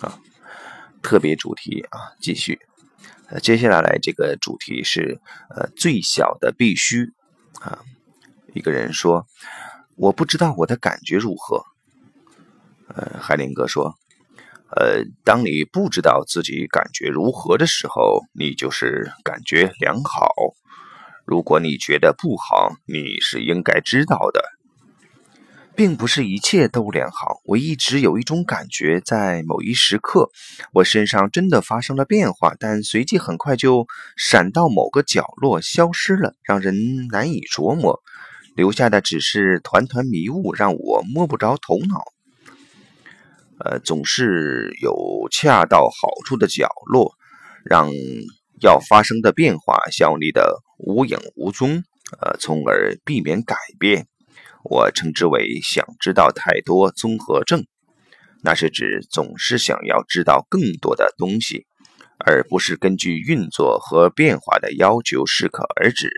[0.00, 0.18] 啊，
[1.02, 2.58] 特别主题啊，继续。
[3.28, 7.12] 呃，接下来这个主题是呃最小的必须
[7.60, 7.80] 啊。
[8.54, 9.26] 一个人说
[9.96, 11.64] ：“我不知道我的感觉如何。”
[12.88, 13.96] 呃，海林格说
[14.70, 20.32] ：“呃，当你不知道自己感觉如何的时候，你就是感觉良好。
[21.24, 24.42] 如果你觉得不好，你是应该知道的。”
[25.76, 30.30] 并不是一切都良好，我一直有一种感觉，在某一时刻，
[30.72, 38.00] 我身上真的发生了变化，但随即很快就闪到某个角落消失了，让人难以琢磨，
[38.56, 42.02] 留下的只是团团迷雾，让我摸不着头脑。
[43.58, 47.12] 呃，总是有恰到好处的角落，
[47.64, 47.90] 让
[48.62, 51.82] 要发生的变化消弭的无影无踪，
[52.20, 54.06] 呃，从而避免改变。
[54.68, 57.64] 我称之为“想知道太多综合症”，
[58.42, 61.66] 那是指总是想要知道更多的东西，
[62.18, 66.10] 而不是根据运作和变化的要求适可而止。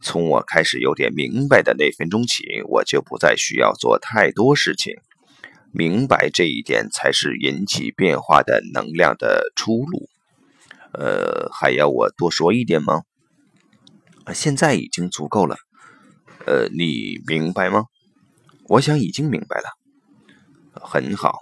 [0.00, 4.94] 从我开始有点明白的那分钟起，我就不再需要做太多事情。
[5.72, 10.08] 明白这一点才是引起变化的能量的出路。
[10.92, 13.02] 呃，还要我多说一点吗？
[14.32, 15.56] 现在已经足够了。
[16.46, 17.86] 呃，你明白吗？
[18.68, 19.64] 我想已经明白了。
[20.74, 21.40] 很好，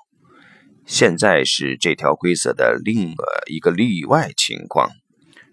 [0.87, 3.15] 现在是这条规则的另
[3.51, 4.89] 一个例外情况。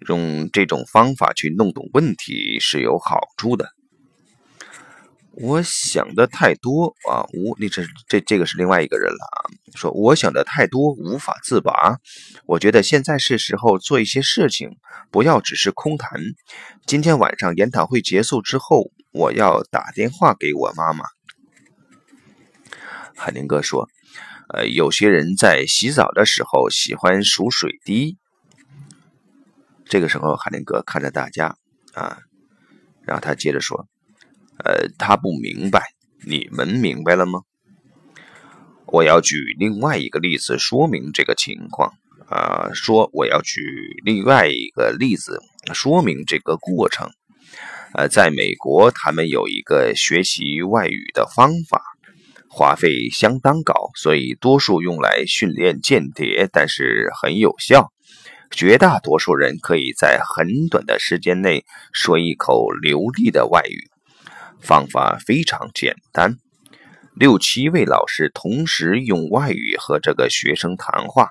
[0.08, 3.68] 用这种方法去弄懂问题是有好处的。
[5.32, 9.38] 我想的太多啊，无，你这这这个是另外一个人了啊。
[9.74, 11.98] 说我想的太多，无法自拔。
[12.46, 14.70] 我觉得现在是时候做一些事情，
[15.10, 16.20] 不要只是空谈。
[16.86, 21.04] 今天晚上研讨会结束之后，我要打电话给我妈妈。
[23.14, 23.88] 海林哥说
[24.52, 28.18] ：“呃，有些人在洗澡的时候喜欢数水滴。”
[29.84, 31.56] 这个时候，海林哥看着大家
[31.92, 32.18] 啊，
[33.02, 33.86] 然后他接着说。
[34.64, 35.82] 呃，他不明白，
[36.24, 37.40] 你们明白了吗？
[38.86, 41.94] 我要举另外一个例子说明这个情况
[42.28, 43.60] 啊，说我要举
[44.04, 45.40] 另外一个例子
[45.72, 47.10] 说明这个过程。
[47.94, 51.82] 呃，在美国，他们有一个学习外语的方法，
[52.48, 57.92] 花费相当高，所以多数用来训练间谍，但是很有效。
[58.50, 63.88] 绝大多数人可以在很短的时间内说一口流利的外语。
[64.60, 66.36] 方法非常简单，
[67.14, 71.30] 六七位老师同时用外语和这个学生谈话，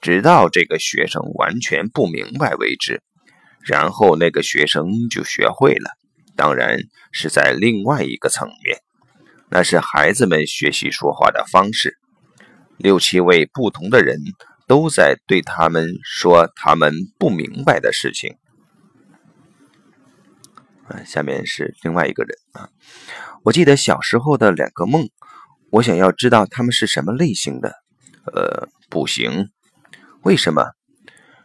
[0.00, 3.00] 直到这个学生完全不明白为止，
[3.66, 5.90] 然后那个学生就学会了。
[6.36, 6.78] 当然
[7.12, 8.78] 是在另外一个层面，
[9.50, 11.98] 那是孩子们学习说话的方式。
[12.76, 14.20] 六七位不同的人
[14.66, 18.36] 都在对他们说他们不明白的事情。
[21.04, 22.68] 下面是另外一个人啊。
[23.42, 25.08] 我记得小时候的两个梦，
[25.70, 27.72] 我想要知道他们是什么类型的。
[28.26, 29.48] 呃，不行，
[30.22, 30.72] 为什么？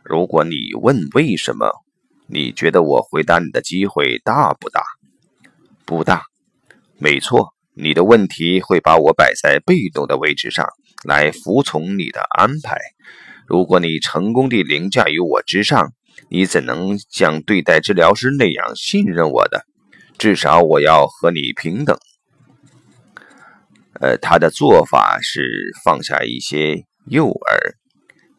[0.03, 1.71] 如果你问为什么，
[2.31, 4.81] 你觉得我回答你的机会大不大？
[5.85, 6.23] 不大。
[6.97, 10.65] 没错，你的问题会把我摆在被动的位置上
[11.03, 12.77] 来服从你的安排。
[13.45, 15.93] 如果你成功地凌驾于我之上。
[16.29, 19.65] 你怎能像对待治疗师那样信任我的？
[20.17, 21.97] 至少我要和你平等。
[23.99, 27.75] 呃，他的做法是放下一些诱饵，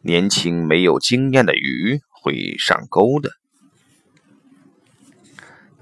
[0.01, 3.31] 年轻没有经验的鱼会上钩的。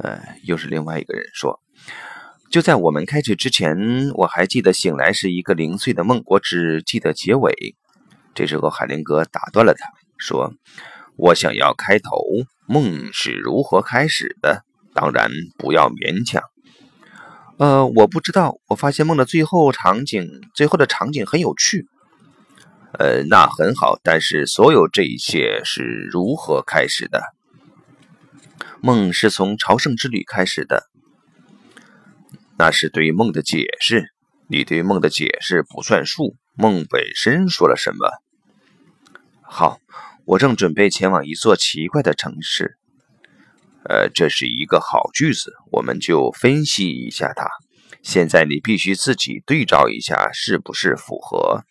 [0.03, 1.59] 呃，又是另外一个人说，
[2.49, 7.75] 就在我们开始之前，我还记得醒来是一个零碎的梦，我只记得结尾。
[8.33, 9.85] 这时候海灵格打断了他，
[10.17, 10.53] 说。
[11.17, 12.09] 我想要开头，
[12.67, 14.63] 梦是如何开始的？
[14.93, 16.41] 当然不要勉强。
[17.57, 18.55] 呃，我不知道。
[18.69, 21.85] 我发现梦的最后场景，最后的场景很有趣。
[22.97, 23.99] 呃，那很好。
[24.01, 27.21] 但是所有这一切是如何开始的？
[28.81, 30.89] 梦是从朝圣之旅开始的。
[32.57, 34.13] 那是对梦的解释。
[34.47, 36.35] 你对梦的解释不算数。
[36.55, 38.09] 梦本身说了什么？
[39.41, 39.79] 好。
[40.23, 42.77] 我正准备前往一座奇怪的城市，
[43.83, 47.49] 呃，这是一个好句子，我们就分析一下它。
[48.03, 51.63] 现在你必须自己对照一下，是不是符合？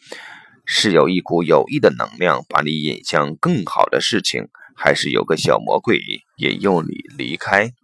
[0.67, 4.49] 是有一股有益的能量把你引向更好的事情，
[4.83, 6.01] 还是有个小魔鬼
[6.37, 6.89] 引诱你
[7.19, 7.75] 离开？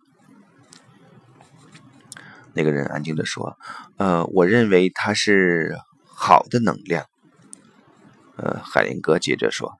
[2.54, 3.58] 那个人安静的说
[3.98, 5.76] ：“呃，我认为它是
[6.06, 7.04] 好的能量。”
[8.38, 9.78] 呃，海林格接着说：“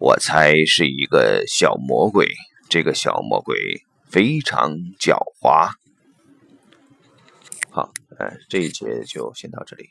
[0.00, 2.34] 我猜是一个小魔鬼，
[2.68, 5.70] 这个小魔鬼非常狡猾。”
[7.70, 9.90] 好，呃，这一节就先到这里。